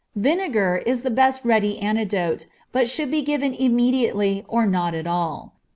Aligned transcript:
Vinegar 0.15 0.77
is 0.83 1.03
the 1.03 1.11
best 1.11 1.45
ready 1.45 1.77
antidote, 1.77 2.47
but 2.71 2.89
should 2.89 3.11
be 3.11 3.21
given 3.21 3.53
immediately 3.53 4.43
or 4.47 4.65
not 4.65 4.95
at 4.95 5.05
all. 5.05 5.53